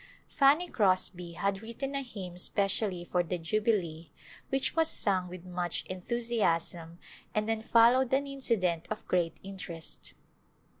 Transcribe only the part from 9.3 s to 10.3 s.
interest.